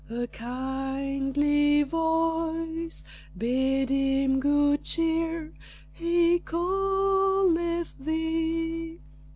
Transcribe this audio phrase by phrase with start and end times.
[0.09, 3.03] A kindly voice
[3.37, 5.53] Bade him good cheer
[5.93, 8.97] "He calleth thee."